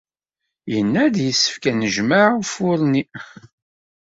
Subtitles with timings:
[0.73, 3.03] Yenna-d yessefk ad nejmeɛ ufur-nni.